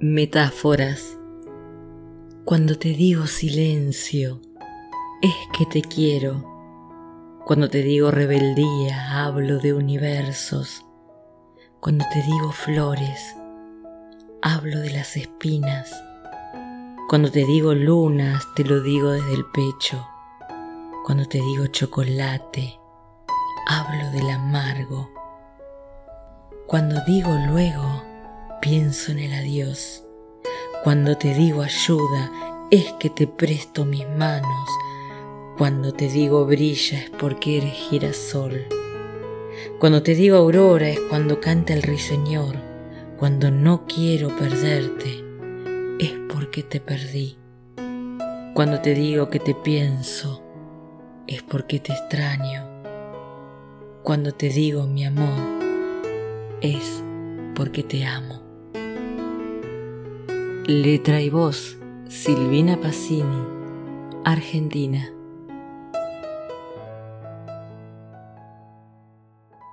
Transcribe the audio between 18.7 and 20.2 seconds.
digo desde el pecho.